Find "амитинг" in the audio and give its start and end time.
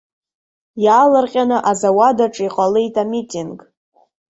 3.03-3.59